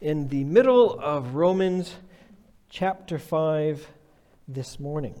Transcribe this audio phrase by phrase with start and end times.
[0.00, 1.94] in the middle of Romans
[2.68, 3.88] chapter 5
[4.46, 5.14] this morning.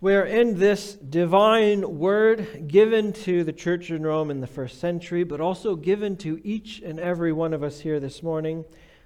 [0.00, 5.24] We're in this divine word given to the church in Rome in the first century,
[5.24, 8.64] but also given to each and every one of us here this morning,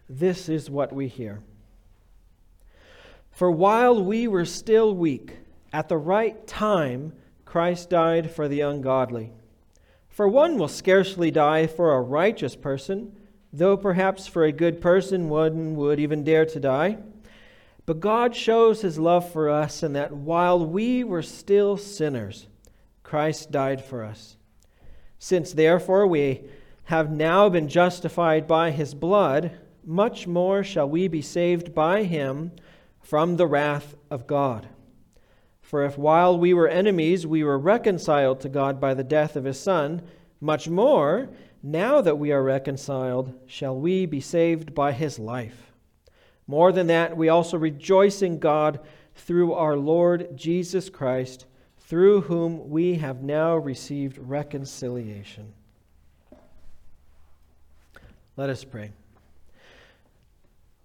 [0.09, 1.41] this is what we hear.
[3.33, 5.39] For while we were still weak,
[5.73, 7.13] at the right time,
[7.45, 9.33] Christ died for the ungodly.
[10.15, 13.17] For one will scarcely die for a righteous person,
[13.53, 16.99] though perhaps for a good person one would even dare to die.
[17.85, 22.47] But God shows his love for us in that while we were still sinners,
[23.03, 24.37] Christ died for us.
[25.19, 26.43] Since therefore we
[26.85, 29.51] have now been justified by his blood,
[29.85, 32.53] much more shall we be saved by him
[33.03, 34.69] from the wrath of God.
[35.65, 39.45] For if while we were enemies we were reconciled to God by the death of
[39.45, 40.03] his Son,
[40.39, 41.31] much more,
[41.63, 45.73] now that we are reconciled, shall we be saved by his life.
[46.47, 48.79] More than that, we also rejoice in God
[49.15, 51.47] through our Lord Jesus Christ,
[51.79, 55.55] through whom we have now received reconciliation.
[58.37, 58.93] Let us pray.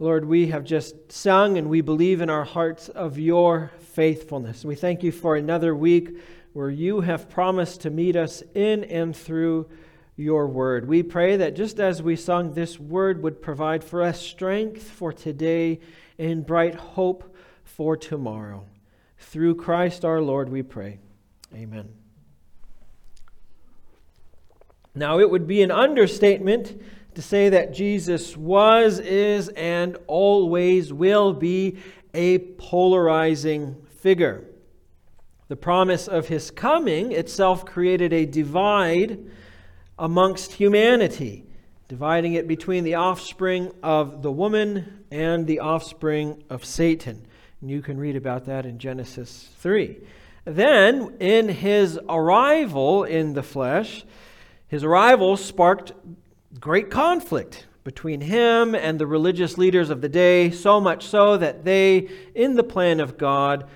[0.02, 4.64] Lord, we have just sung and we believe in our hearts of your faithfulness.
[4.64, 6.16] We thank you for another week
[6.54, 9.68] where you have promised to meet us in and through
[10.16, 10.88] your word.
[10.88, 15.12] We pray that just as we sung, this word would provide for us strength for
[15.12, 15.82] today
[16.18, 18.64] and bright hope for tomorrow.
[19.18, 21.00] Through Christ our Lord, we pray.
[21.54, 21.90] Amen.
[24.96, 26.82] Now, it would be an understatement
[27.16, 31.80] to say that Jesus was, is, and always will be
[32.14, 34.46] a polarizing figure.
[35.50, 39.20] The promise of his coming itself created a divide
[39.98, 41.46] amongst humanity,
[41.88, 47.26] dividing it between the offspring of the woman and the offspring of Satan.
[47.62, 49.98] And you can read about that in Genesis 3.
[50.46, 54.06] Then, in his arrival in the flesh,
[54.68, 55.92] his arrival sparked
[56.60, 61.66] great conflict between him and the religious leaders of the day, so much so that
[61.66, 63.68] they, in the plan of God,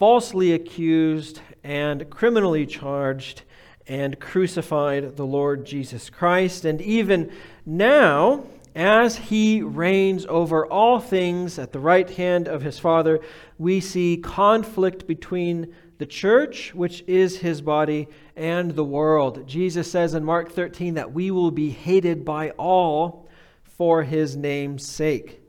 [0.00, 3.42] falsely accused and criminally charged
[3.86, 6.64] and crucified the Lord Jesus Christ.
[6.64, 7.30] And even
[7.66, 8.44] now,
[8.74, 13.20] as he reigns over all things at the right hand of his Father,
[13.58, 19.46] we see conflict between the church, which is his body, and the world.
[19.46, 23.28] Jesus says in Mark 13 that we will be hated by all
[23.64, 25.42] for his name's sake.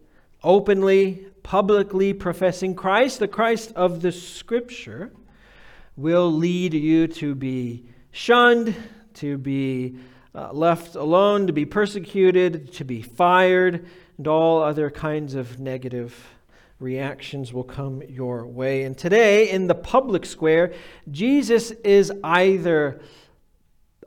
[0.43, 5.11] Openly, publicly professing Christ, the Christ of the Scripture,
[5.95, 8.75] will lead you to be shunned,
[9.15, 9.97] to be
[10.33, 13.85] uh, left alone, to be persecuted, to be fired,
[14.17, 16.15] and all other kinds of negative
[16.79, 18.83] reactions will come your way.
[18.83, 20.73] And today, in the public square,
[21.09, 23.01] Jesus is either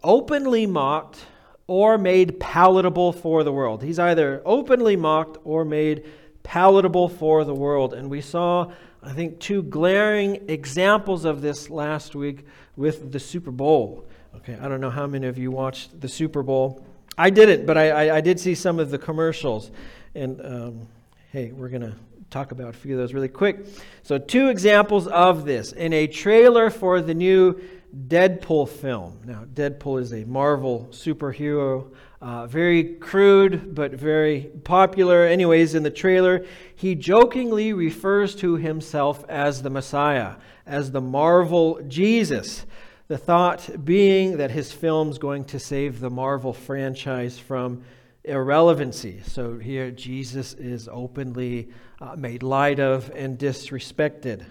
[0.03, 1.25] openly mocked
[1.67, 3.83] or made palatable for the world.
[3.83, 6.05] He's either openly mocked or made
[6.45, 7.93] palatable for the world.
[7.93, 8.71] And we saw,
[9.03, 12.47] I think, two glaring examples of this last week
[12.77, 14.07] with the Super Bowl.
[14.37, 16.87] Okay, I don't know how many of you watched the Super Bowl.
[17.19, 19.73] I didn't, but I, I, I did see some of the commercials.
[20.15, 20.89] And um,
[21.33, 21.95] hey, we're going to
[22.31, 23.67] talk about a few of those really quick.
[24.03, 25.73] So, two examples of this.
[25.73, 27.61] In a trailer for the new
[28.09, 29.21] Deadpool film.
[29.25, 35.25] Now, Deadpool is a Marvel superhero, uh, very crude but very popular.
[35.25, 36.45] Anyways, in the trailer,
[36.75, 40.37] he jokingly refers to himself as the Messiah,
[40.67, 42.65] as the Marvel Jesus.
[43.09, 47.85] The thought being that his film's going to save the Marvel franchise from
[48.25, 49.21] irrelevancy.
[49.27, 51.69] So here, Jesus is openly
[52.01, 54.45] uh, made light of and disrespected.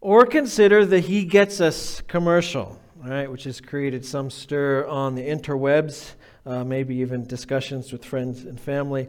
[0.00, 5.22] Or consider the He Gets Us commercial, right, which has created some stir on the
[5.22, 6.12] interwebs,
[6.46, 9.08] uh, maybe even discussions with friends and family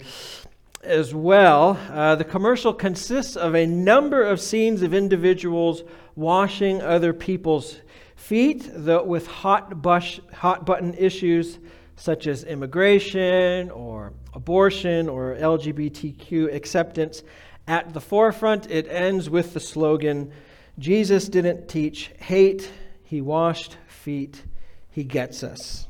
[0.83, 1.79] as well.
[1.89, 5.83] Uh, the commercial consists of a number of scenes of individuals
[6.15, 7.77] washing other people's
[8.15, 11.59] feet, though with hot, bush, hot button issues
[11.95, 17.23] such as immigration or abortion or LGBTQ acceptance
[17.67, 18.69] at the forefront.
[18.69, 20.31] It ends with the slogan
[20.79, 22.71] Jesus didn't teach hate,
[23.03, 24.43] he washed feet,
[24.91, 25.86] he gets us.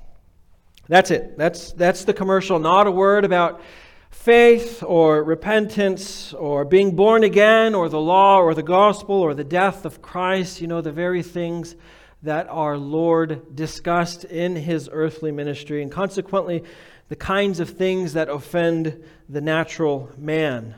[0.88, 1.38] That's it.
[1.38, 2.60] That's, that's the commercial.
[2.60, 3.62] Not a word about
[4.10, 9.44] faith or repentance or being born again or the law or the gospel or the
[9.44, 10.62] death of Christ.
[10.62, 11.76] You know, the very things
[12.24, 15.82] that our Lord discussed in his earthly ministry.
[15.82, 16.64] And consequently,
[17.10, 20.76] the kinds of things that offend the natural man.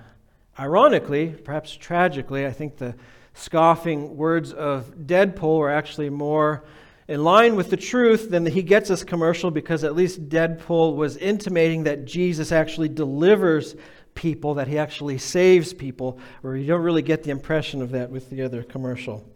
[0.59, 2.95] Ironically, perhaps tragically, I think the
[3.33, 6.63] scoffing words of Deadpool were actually more
[7.09, 10.95] in line with the truth than the He Gets Us commercial because at least Deadpool
[10.95, 13.75] was intimating that Jesus actually delivers
[14.13, 18.11] people, that he actually saves people, where you don't really get the impression of that
[18.11, 19.27] with the other commercial.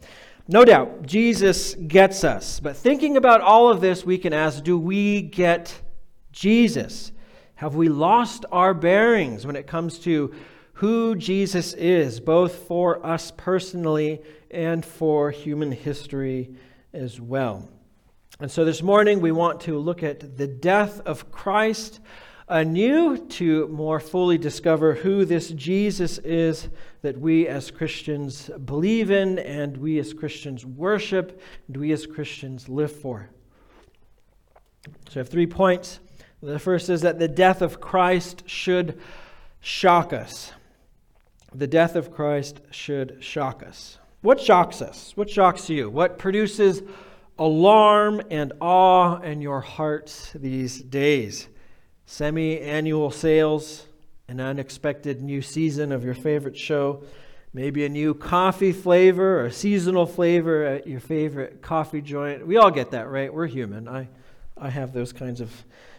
[0.48, 2.60] No doubt, Jesus gets us.
[2.60, 5.82] But thinking about all of this, we can ask do we get
[6.32, 7.12] Jesus?
[7.56, 10.32] Have we lost our bearings when it comes to
[10.74, 14.22] who Jesus is, both for us personally
[14.52, 16.52] and for human history
[16.94, 17.68] as well?
[18.40, 22.00] And so this morning we want to look at the death of Christ
[22.48, 26.70] anew to more fully discover who this Jesus is
[27.02, 32.68] that we as Christians believe in and we as Christians worship and we as Christians
[32.68, 33.30] live for.
[35.10, 36.00] So I have three points.
[36.42, 39.00] The first is that the death of Christ should
[39.62, 40.52] shock us.
[41.56, 43.98] The death of Christ should shock us.
[44.24, 45.14] What shocks us?
[45.16, 45.90] What shocks you?
[45.90, 46.82] What produces
[47.38, 51.48] alarm and awe in your hearts these days?
[52.06, 53.88] semi annual sales,
[54.28, 57.04] an unexpected new season of your favorite show,
[57.54, 62.46] maybe a new coffee flavor or seasonal flavor at your favorite coffee joint.
[62.46, 63.34] We all get that, right?
[63.34, 63.88] We're human.
[63.88, 64.10] I,
[64.58, 65.52] I have those kinds of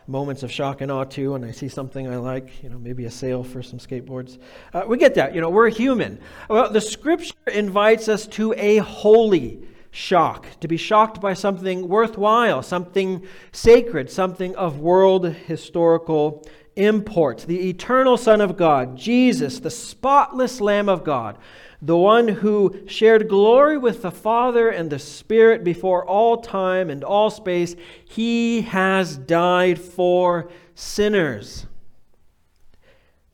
[0.07, 3.05] moments of shock and awe too when I see something I like, you know, maybe
[3.07, 4.39] a sale for some skateboards.
[4.73, 6.21] Uh, we get that, you know, we're human.
[6.49, 9.61] Well, the scripture invites us to a holy
[9.91, 16.45] shock, to be shocked by something worthwhile, something sacred, something of world historical
[16.77, 17.45] import.
[17.47, 21.39] The eternal Son of God, Jesus, the spotless Lamb of God,
[21.85, 27.05] the one who shared glory with the Father and the Spirit before all time and
[27.05, 27.77] all space,
[28.09, 31.67] he has died for sinners.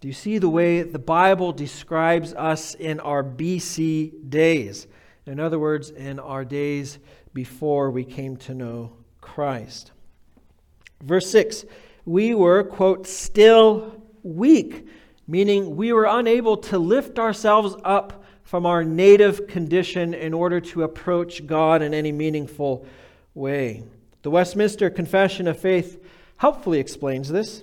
[0.00, 4.88] Do you see the way the Bible describes us in our BC days?
[5.26, 6.98] In other words, in our days
[7.32, 9.92] before we came to know Christ.
[11.00, 11.66] Verse 6
[12.04, 14.88] We were, quote, still weak,
[15.28, 18.19] meaning we were unable to lift ourselves up
[18.50, 22.84] from our native condition in order to approach God in any meaningful
[23.32, 23.84] way.
[24.22, 26.04] The Westminster Confession of Faith
[26.36, 27.62] helpfully explains this.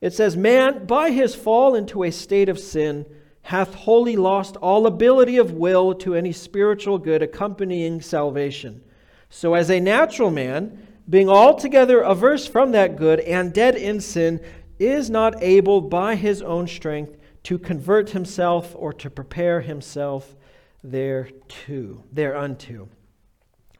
[0.00, 3.04] It says, Man, by his fall into a state of sin,
[3.42, 8.80] hath wholly lost all ability of will to any spiritual good accompanying salvation.
[9.28, 10.78] So, as a natural man,
[11.10, 14.40] being altogether averse from that good and dead in sin,
[14.78, 20.34] is not able by his own strength to convert himself or to prepare himself
[20.82, 22.88] thereto, thereunto.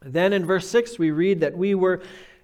[0.01, 2.01] Then in verse 6, we read that we were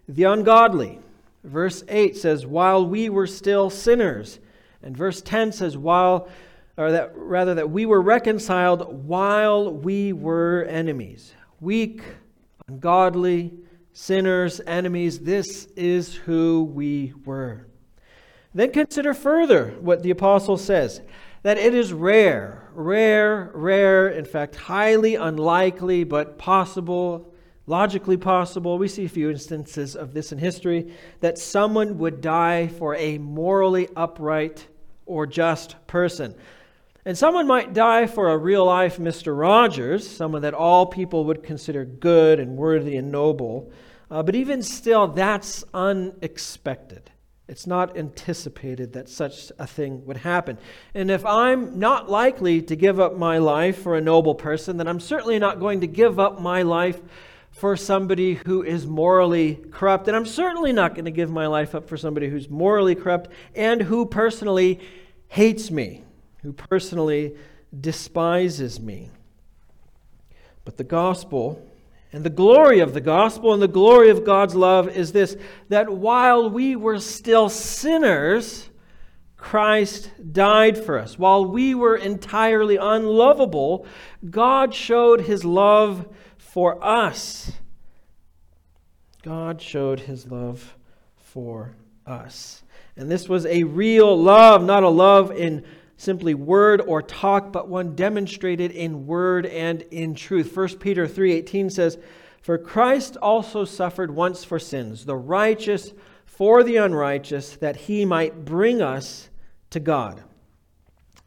[0.08, 0.98] the ungodly.
[1.44, 4.40] Verse 8 says, while we were still sinners.
[4.82, 6.28] And verse 10 says, while
[6.76, 11.34] or that rather that we were reconciled while we were enemies.
[11.60, 12.02] Weak,
[12.66, 13.52] ungodly,
[13.92, 17.68] sinners, enemies, this is who we were.
[18.54, 21.00] Then consider further what the apostle says
[21.42, 27.34] that it is rare, rare, rare, in fact, highly unlikely, but possible,
[27.66, 28.78] logically possible.
[28.78, 33.18] We see a few instances of this in history that someone would die for a
[33.18, 34.68] morally upright
[35.04, 36.34] or just person.
[37.04, 39.36] And someone might die for a real life Mr.
[39.36, 43.72] Rogers, someone that all people would consider good and worthy and noble.
[44.08, 47.10] Uh, but even still, that's unexpected.
[47.48, 50.58] It's not anticipated that such a thing would happen.
[50.94, 54.88] And if I'm not likely to give up my life for a noble person, then
[54.88, 57.00] I'm certainly not going to give up my life
[57.50, 60.08] for somebody who is morally corrupt.
[60.08, 63.30] And I'm certainly not going to give my life up for somebody who's morally corrupt
[63.54, 64.80] and who personally
[65.28, 66.04] hates me
[66.42, 67.34] who personally
[67.78, 69.10] despises me.
[70.64, 71.66] But the gospel
[72.12, 75.36] and the glory of the gospel and the glory of God's love is this
[75.68, 78.68] that while we were still sinners,
[79.36, 81.18] Christ died for us.
[81.18, 83.86] While we were entirely unlovable,
[84.30, 87.52] God showed his love for us.
[89.22, 90.76] God showed his love
[91.16, 91.74] for
[92.06, 92.62] us.
[92.96, 95.64] And this was a real love, not a love in
[96.02, 100.52] simply word or talk, but one demonstrated in word and in truth.
[100.52, 101.96] 1 Peter 3:18 says,
[102.40, 105.92] "For Christ also suffered once for sins, the righteous
[106.24, 109.30] for the unrighteous, that he might bring us
[109.70, 110.22] to God."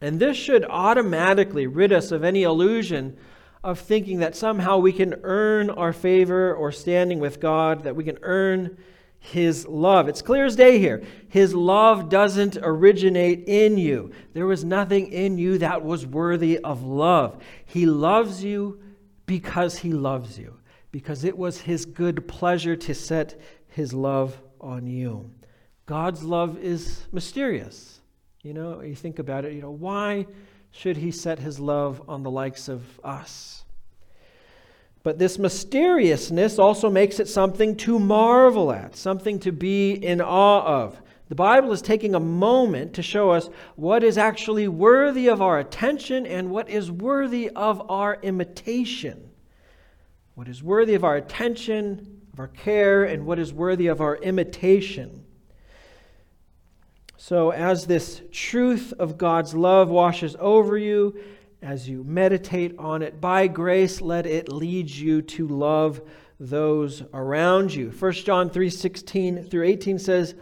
[0.02, 3.16] And this should automatically rid us of any illusion
[3.64, 8.04] of thinking that somehow we can earn our favor or standing with God, that we
[8.04, 8.78] can earn
[9.26, 10.08] his love.
[10.08, 11.04] It's clear as day here.
[11.28, 14.12] His love doesn't originate in you.
[14.34, 17.42] There was nothing in you that was worthy of love.
[17.66, 18.80] He loves you
[19.26, 20.60] because he loves you,
[20.92, 25.32] because it was his good pleasure to set his love on you.
[25.88, 28.02] God's love is mysterious.
[28.44, 30.28] You know, you think about it, you know, why
[30.70, 33.65] should he set his love on the likes of us?
[35.06, 40.66] But this mysteriousness also makes it something to marvel at, something to be in awe
[40.66, 41.00] of.
[41.30, 45.60] The Bible is taking a moment to show us what is actually worthy of our
[45.60, 49.30] attention and what is worthy of our imitation.
[50.34, 54.16] What is worthy of our attention, of our care, and what is worthy of our
[54.16, 55.24] imitation.
[57.16, 61.16] So, as this truth of God's love washes over you,
[61.66, 63.20] as you meditate on it.
[63.20, 66.00] By grace, let it lead you to love
[66.40, 67.90] those around you.
[67.90, 70.36] 1 John 3 16 through 18 says,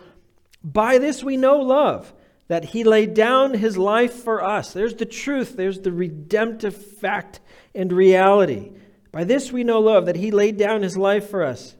[0.64, 2.14] By this we know love,
[2.50, 4.74] that he laid down his life for us.
[4.74, 7.40] There's the truth, there's the redemptive fact
[7.74, 8.74] and reality.
[9.12, 11.76] By this we know love, that he laid down his life for us.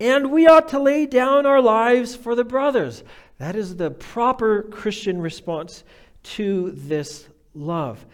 [0.00, 3.04] And we ought to lay down our lives for the brothers.
[3.38, 5.84] That is the proper Christian response
[6.22, 8.04] to this love.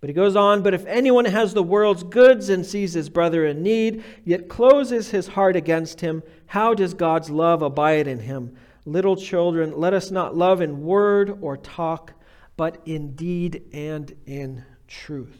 [0.00, 3.44] But he goes on, but if anyone has the world's goods and sees his brother
[3.44, 8.56] in need, yet closes his heart against him, how does God's love abide in him?
[8.86, 12.14] Little children, let us not love in word or talk,
[12.56, 15.38] but in deed and in truth.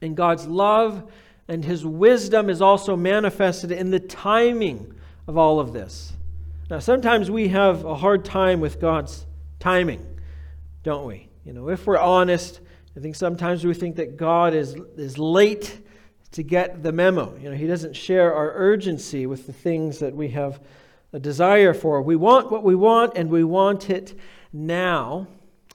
[0.00, 1.10] And God's love
[1.48, 4.94] and his wisdom is also manifested in the timing
[5.26, 6.12] of all of this.
[6.70, 9.26] Now, sometimes we have a hard time with God's
[9.58, 10.06] timing,
[10.84, 11.28] don't we?
[11.44, 12.60] You know, if we're honest,
[12.96, 15.80] I think sometimes we think that God is, is late
[16.32, 17.36] to get the memo.
[17.36, 20.60] You know, He doesn't share our urgency with the things that we have
[21.12, 22.02] a desire for.
[22.02, 24.18] We want what we want, and we want it
[24.52, 25.28] now.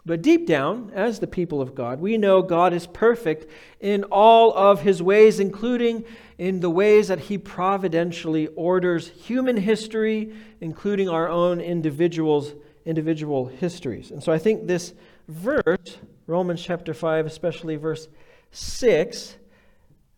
[0.05, 4.55] But deep down, as the people of God, we know God is perfect in all
[4.55, 6.05] of His ways, including
[6.37, 12.53] in the ways that He providentially orders human history, including our own individuals,
[12.85, 14.11] individual histories.
[14.11, 14.93] And so I think this
[15.27, 18.07] verse Romans chapter 5, especially verse
[18.51, 19.35] 6,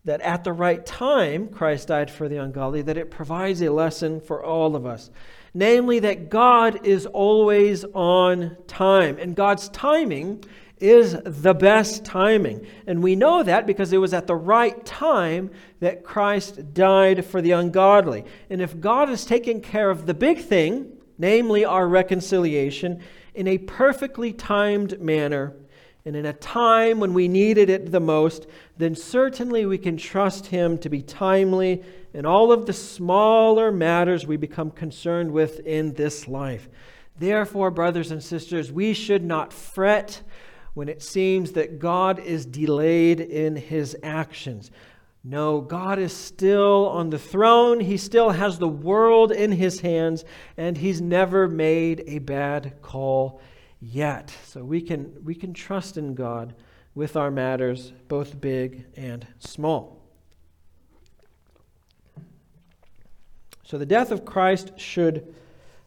[0.04, 4.20] that at the right time Christ died for the ungodly, that it provides a lesson
[4.20, 5.10] for all of us.
[5.52, 10.44] Namely, that God is always on time, and God's timing
[10.78, 12.64] is the best timing.
[12.86, 15.50] And we know that because it was at the right time
[15.80, 18.24] that Christ died for the ungodly.
[18.48, 23.02] And if God is taking care of the big thing, namely our reconciliation,
[23.34, 25.54] in a perfectly timed manner,
[26.08, 28.46] and in a time when we needed it the most,
[28.78, 31.82] then certainly we can trust Him to be timely
[32.14, 36.70] in all of the smaller matters we become concerned with in this life.
[37.18, 40.22] Therefore, brothers and sisters, we should not fret
[40.72, 44.70] when it seems that God is delayed in His actions.
[45.22, 47.80] No, God is still on the throne.
[47.80, 50.24] He still has the world in His hands,
[50.56, 53.42] and He's never made a bad call
[53.80, 54.32] yet.
[54.44, 56.54] So we can, we can trust in God
[56.94, 60.02] with our matters, both big and small.
[63.62, 65.34] So the death of Christ should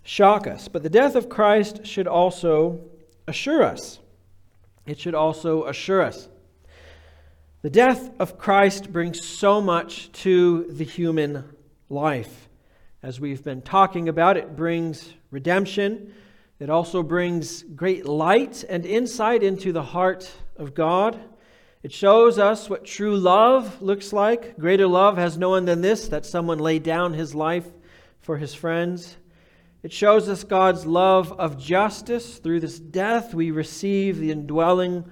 [0.03, 2.79] shock us, but the death of Christ should also
[3.27, 3.99] assure us.
[4.85, 6.27] It should also assure us.
[7.61, 11.43] The death of Christ brings so much to the human
[11.89, 12.49] life.
[13.03, 16.13] As we've been talking about, it brings redemption,
[16.61, 21.19] it also brings great light and insight into the heart of God.
[21.81, 24.59] It shows us what true love looks like.
[24.59, 27.65] Greater love has no one than this, that someone lay down his life
[28.19, 29.17] for his friends.
[29.81, 32.37] It shows us God's love of justice.
[32.37, 35.05] Through this death, we receive the indwelling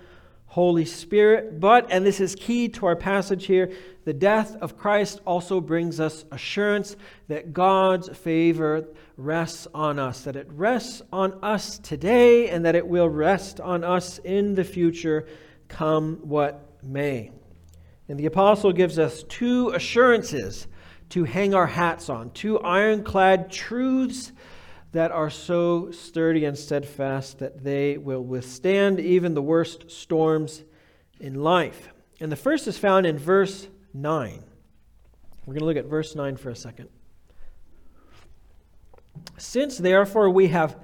[0.49, 1.59] Holy Spirit.
[1.59, 3.71] But, and this is key to our passage here,
[4.03, 6.95] the death of Christ also brings us assurance
[7.27, 12.87] that God's favor rests on us, that it rests on us today, and that it
[12.87, 15.27] will rest on us in the future,
[15.67, 17.31] come what may.
[18.07, 20.67] And the apostle gives us two assurances
[21.09, 24.31] to hang our hats on, two ironclad truths
[24.91, 30.63] that are so sturdy and steadfast that they will withstand even the worst storms
[31.19, 31.89] in life.
[32.19, 34.43] And the first is found in verse 9.
[35.45, 36.89] We're going to look at verse 9 for a second.
[39.37, 40.77] Since therefore we have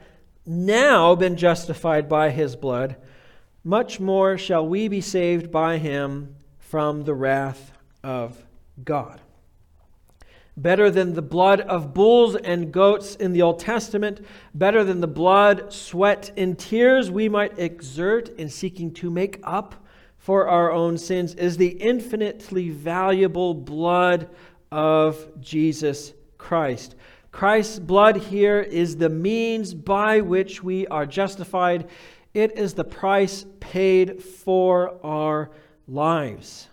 [0.46, 2.96] now been justified by his blood,
[3.64, 7.72] much more shall we be saved by him from the wrath
[8.04, 8.46] of
[8.84, 9.20] God.
[10.58, 15.08] Better than the blood of bulls and goats in the Old Testament, better than the
[15.08, 19.76] blood, sweat, and tears we might exert in seeking to make up
[20.18, 24.30] for our own sins, is the infinitely valuable blood
[24.72, 26.96] of Jesus Christ.
[27.32, 31.90] Christ's blood here is the means by which we are justified.
[32.34, 35.52] It is the price paid for our
[35.88, 36.70] lives.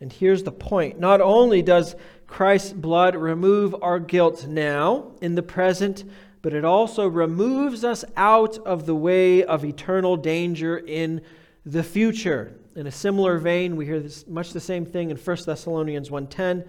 [0.00, 5.42] And here's the point not only does Christ's blood remove our guilt now, in the
[5.42, 6.04] present,
[6.42, 11.22] but it also removes us out of the way of eternal danger in
[11.64, 12.58] the future.
[12.76, 16.64] In a similar vein, we hear this, much the same thing in 1 Thessalonians 1:10,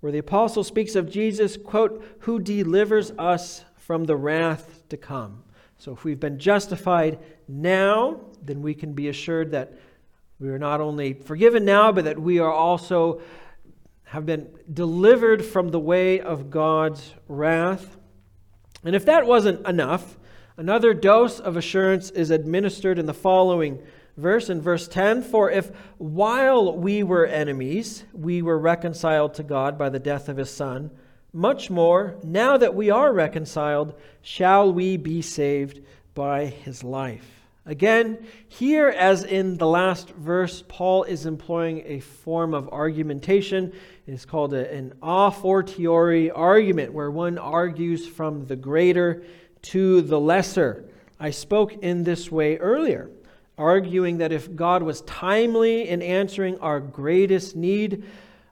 [0.00, 5.42] where the apostle speaks of Jesus, quote, who delivers us from the wrath to come.
[5.76, 9.72] So if we've been justified now, then we can be assured that
[10.38, 13.20] we are not only forgiven now, but that we are also
[14.10, 17.96] have been delivered from the way of God's wrath.
[18.82, 20.18] And if that wasn't enough,
[20.56, 23.80] another dose of assurance is administered in the following
[24.16, 29.78] verse, in verse 10 For if while we were enemies, we were reconciled to God
[29.78, 30.90] by the death of his Son,
[31.32, 35.82] much more, now that we are reconciled, shall we be saved
[36.14, 37.39] by his life.
[37.70, 43.72] Again, here, as in the last verse, Paul is employing a form of argumentation.
[44.08, 49.22] It is called a, an a fortiori argument, where one argues from the greater
[49.62, 50.90] to the lesser.
[51.20, 53.08] I spoke in this way earlier,
[53.56, 58.02] arguing that if God was timely in answering our greatest need,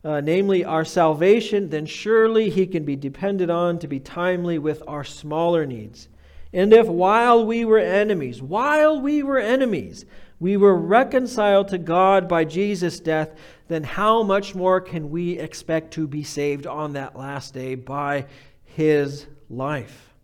[0.04, 4.80] uh, namely our salvation, then surely he can be depended on to be timely with
[4.86, 6.08] our smaller needs.
[6.52, 10.06] And if while we were enemies, while we were enemies,
[10.40, 13.38] we were reconciled to God by Jesus' death,
[13.68, 18.26] then how much more can we expect to be saved on that last day by
[18.64, 20.14] his life?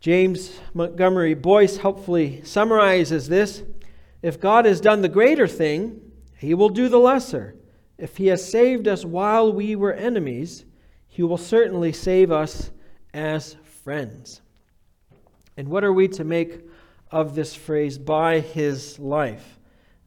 [0.00, 3.62] James Montgomery Boice helpfully summarizes this
[4.22, 6.00] If God has done the greater thing,
[6.36, 7.56] he will do the lesser.
[7.98, 10.64] If he has saved us while we were enemies,
[11.08, 12.70] he will certainly save us
[13.12, 14.40] as friends.
[15.58, 16.60] And what are we to make
[17.10, 19.58] of this phrase, by his life?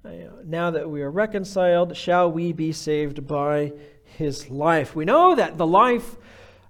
[0.06, 0.12] Uh,
[0.46, 3.74] now that we are reconciled, shall we be saved by
[4.18, 4.96] his life?
[4.96, 6.16] We know that the life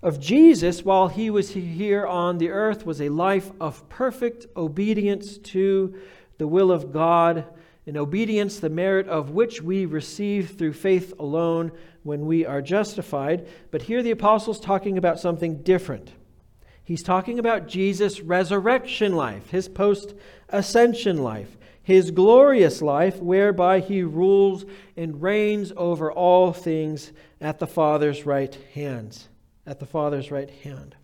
[0.01, 5.37] of Jesus while he was here on the earth was a life of perfect obedience
[5.37, 5.95] to
[6.39, 7.45] the will of God,
[7.85, 13.47] an obedience, the merit of which we receive through faith alone when we are justified.
[13.69, 16.13] But here the apostle's talking about something different.
[16.91, 20.13] He's talking about Jesus' resurrection life, his post
[20.49, 24.65] ascension life, his glorious life, whereby he rules
[24.97, 29.17] and reigns over all things at the Father's right hand.
[29.65, 30.97] At the Father's right hand.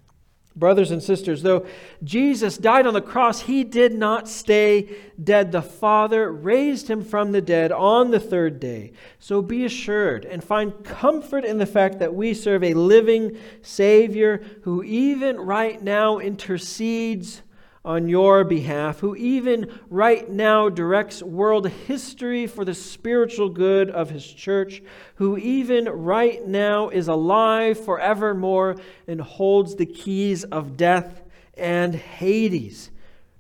[0.58, 1.68] Brothers and sisters, though
[2.04, 4.90] Jesus died on the cross, he did not stay
[5.24, 5.52] dead.
[5.52, 8.94] The Father raised him from the dead on the third day.
[9.20, 14.44] So be assured and find comfort in the fact that we serve a living Savior
[14.64, 17.44] who, even right now, intercedes
[17.88, 24.10] on your behalf, who even right now directs world history for the spiritual good of
[24.10, 24.84] his church,
[25.16, 28.76] who even right now is alive forevermore
[29.08, 31.24] and holds the keys of death
[31.58, 32.92] and Hades.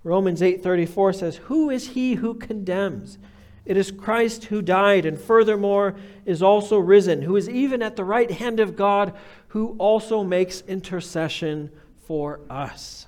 [0.05, 3.17] Romans 8:34 says, "Who is he who condemns?"
[3.65, 8.05] It is Christ who died and furthermore is also risen, who is even at the
[8.05, 9.11] right hand of God,
[9.49, 13.07] who also makes intercession for us.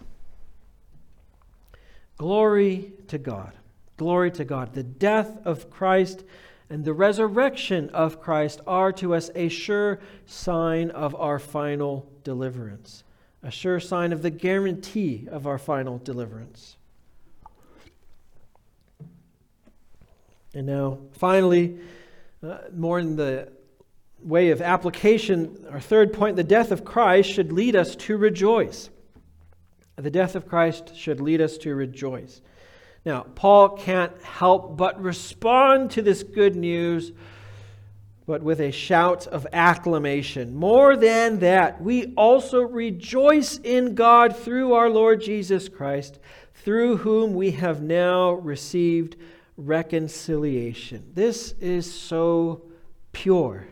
[2.20, 3.54] Glory to God.
[3.96, 4.74] Glory to God.
[4.74, 6.26] The death of Christ
[6.70, 13.06] and the resurrection of Christ are to us a sure sign of our final deliverance,
[13.42, 16.76] a sure sign of the guarantee of our final deliverance.
[20.54, 21.80] And now, finally,
[22.44, 23.48] uh, more in the
[24.22, 28.90] way of application, our third point the death of Christ should lead us to rejoice.
[30.00, 32.42] The death of Christ should lead us to rejoice.
[33.06, 37.12] Now, Paul can't help but respond to this good news,
[38.26, 40.56] but with a shout of acclamation.
[40.56, 46.20] More than that, we also rejoice in God through our Lord Jesus Christ,
[46.54, 49.18] through whom we have now received
[49.58, 51.12] reconciliation.
[51.14, 52.64] This is so
[53.12, 53.68] pure.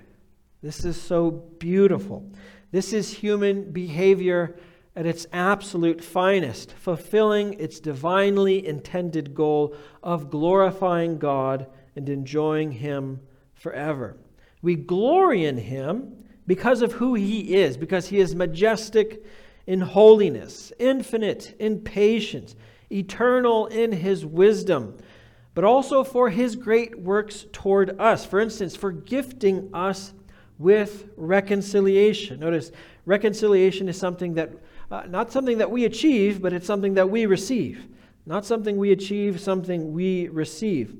[0.61, 2.29] This is so beautiful.
[2.71, 4.57] This is human behavior
[4.97, 13.21] at its absolute finest, fulfilling its divinely intended goal of glorifying God and enjoying Him
[13.53, 14.17] forever.
[14.61, 19.23] We glory in Him because of who he is, because he is majestic
[19.67, 22.55] in holiness, infinite in patience,
[22.89, 24.97] eternal in his wisdom,
[25.53, 28.25] but also for his great works toward us.
[28.25, 30.13] For instance, for gifting us
[30.57, 32.39] with reconciliation.
[32.39, 32.71] Notice,
[33.05, 34.51] reconciliation is something that,
[34.89, 37.85] uh, not something that we achieve, but it's something that we receive.
[38.25, 40.95] Not something we achieve, something we receive.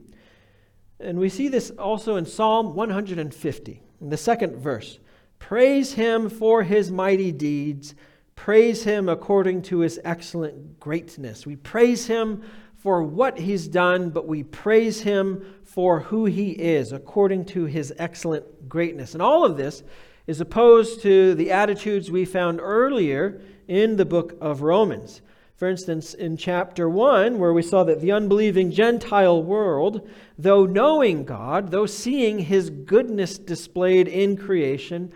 [0.99, 4.99] And we see this also in Psalm 150, in the second verse.
[5.39, 7.95] Praise him for his mighty deeds.
[8.35, 11.45] Praise him according to his excellent greatness.
[11.45, 12.43] We praise him
[12.77, 17.93] for what he's done, but we praise him for who he is according to his
[17.97, 19.13] excellent greatness.
[19.13, 19.83] And all of this
[20.27, 25.21] is opposed to the attitudes we found earlier in the book of Romans.
[25.57, 31.25] For instance, in chapter 1, where we saw that the unbelieving Gentile world, though knowing
[31.25, 35.11] God, though seeing his goodness displayed in creation,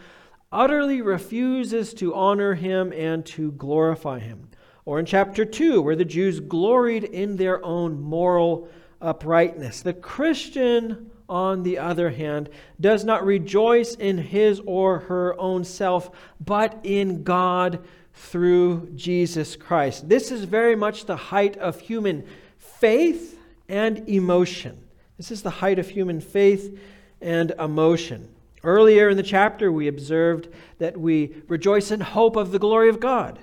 [0.51, 4.49] utterly refuses to honor him and to glorify him.
[4.83, 8.67] Or in chapter 2, where the Jews gloried in their own moral
[8.99, 9.81] uprightness.
[9.81, 16.09] The Christian, on the other hand, does not rejoice in his or her own self,
[16.43, 20.07] but in God through Jesus Christ.
[20.09, 22.25] This is very much the height of human
[22.57, 24.77] faith and emotion.
[25.17, 26.79] This is the height of human faith
[27.21, 28.27] and emotion.
[28.63, 30.47] Earlier in the chapter, we observed
[30.77, 33.39] that we rejoice in hope of the glory of God,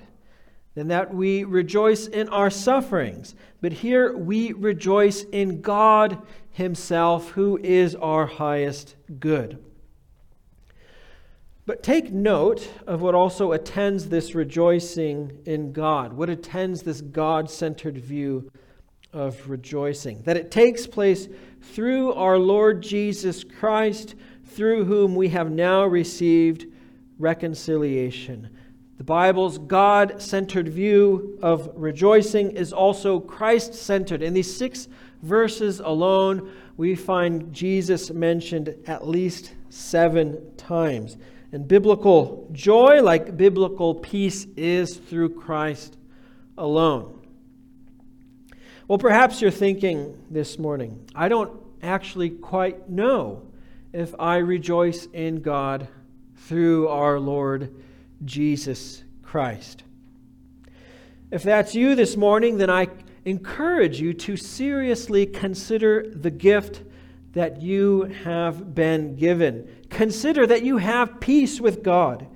[0.75, 3.35] and that we rejoice in our sufferings.
[3.59, 9.63] But here we rejoice in God Himself, who is our highest good.
[11.69, 17.47] But take note of what also attends this rejoicing in God, what attends this God
[17.47, 18.51] centered view
[19.13, 20.23] of rejoicing.
[20.23, 21.27] That it takes place
[21.61, 26.65] through our Lord Jesus Christ, through whom we have now received
[27.19, 28.49] reconciliation.
[28.97, 34.23] The Bible's God centered view of rejoicing is also Christ centered.
[34.23, 34.87] In these six
[35.21, 41.15] verses alone, we find Jesus mentioned at least seven times.
[41.51, 45.97] And biblical joy, like biblical peace, is through Christ
[46.57, 47.19] alone.
[48.87, 53.43] Well, perhaps you're thinking this morning, I don't actually quite know
[53.93, 55.87] if I rejoice in God
[56.35, 57.73] through our Lord
[58.25, 59.83] Jesus Christ.
[61.31, 62.87] If that's you this morning, then I
[63.25, 66.81] encourage you to seriously consider the gift
[67.33, 69.67] that you have been given.
[69.89, 72.27] Consider that you have peace with God.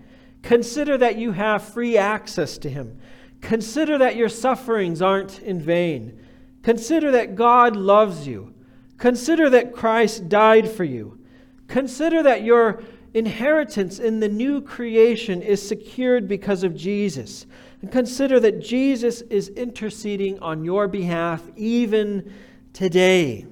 [0.42, 3.00] Consider that you have free access to Him.
[3.42, 6.20] Consider that your sufferings aren't in vain.
[6.64, 8.54] Consider that God loves you.
[8.98, 11.20] Consider that Christ died for you.
[11.68, 17.46] Consider that your inheritance in the new creation is secured because of Jesus.
[17.82, 22.34] And consider that Jesus is interceding on your behalf even
[22.72, 23.46] today.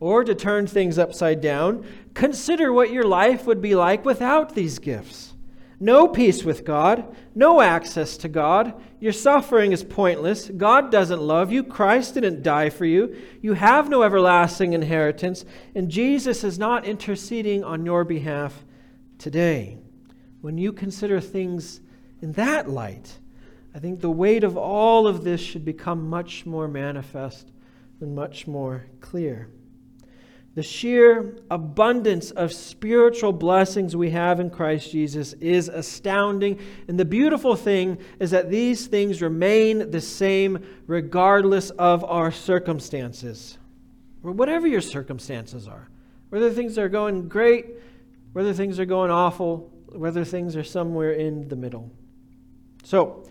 [0.00, 4.78] Or to turn things upside down, consider what your life would be like without these
[4.78, 5.34] gifts.
[5.82, 8.74] No peace with God, no access to God.
[8.98, 10.50] Your suffering is pointless.
[10.50, 11.62] God doesn't love you.
[11.64, 13.16] Christ didn't die for you.
[13.40, 18.64] You have no everlasting inheritance, and Jesus is not interceding on your behalf
[19.16, 19.78] today.
[20.42, 21.80] When you consider things
[22.20, 23.18] in that light,
[23.74, 27.50] I think the weight of all of this should become much more manifest
[28.00, 29.48] and much more clear.
[30.56, 36.58] The sheer abundance of spiritual blessings we have in Christ Jesus is astounding.
[36.88, 43.58] And the beautiful thing is that these things remain the same regardless of our circumstances.
[44.24, 45.88] Or whatever your circumstances are.
[46.30, 47.66] Whether things are going great,
[48.32, 51.90] whether things are going awful, whether things are somewhere in the middle.
[52.82, 53.24] So,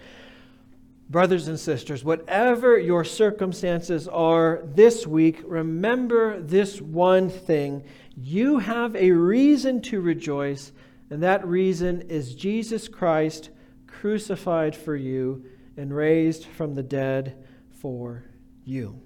[1.10, 7.84] Brothers and sisters, whatever your circumstances are this week, remember this one thing.
[8.16, 10.72] You have a reason to rejoice,
[11.10, 13.50] and that reason is Jesus Christ
[13.88, 15.46] crucified for you
[15.76, 18.24] and raised from the dead for
[18.64, 19.02] you.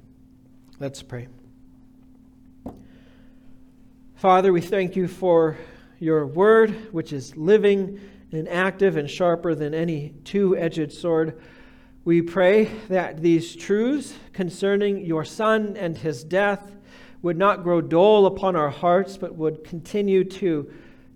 [0.80, 1.30] Let's pray.
[4.16, 5.58] Father, we thank you for
[6.00, 8.02] your word, which is living
[8.34, 11.40] and active and sharper than any two edged sword.
[12.06, 16.74] We pray that these truths concerning your Son and his death
[17.22, 20.70] would not grow dull upon our hearts, but would continue to,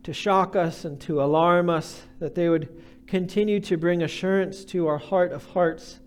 [0.03, 2.69] to shock us and to alarm us, that they would
[3.05, 5.99] continue to bring assurance to our heart of hearts,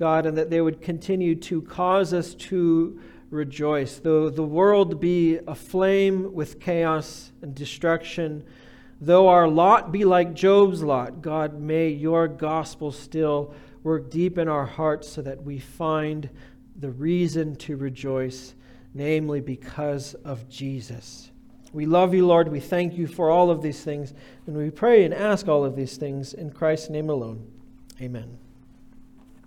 [0.00, 3.00] God, and that they would continue to cause us to
[3.30, 4.00] rejoice.
[4.00, 8.42] Though the world be aflame with chaos and destruction,
[9.00, 13.54] Though our lot be like Job's lot, God, may your gospel still
[13.88, 16.28] work deep in our hearts so that we find
[16.78, 18.54] the reason to rejoice,
[18.92, 21.30] namely because of Jesus.
[21.72, 22.48] We love you, Lord.
[22.48, 24.12] We thank you for all of these things.
[24.46, 27.50] And we pray and ask all of these things in Christ's name alone.
[28.00, 28.38] Amen.